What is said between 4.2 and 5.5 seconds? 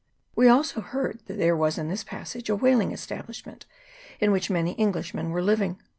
which many Englishmen were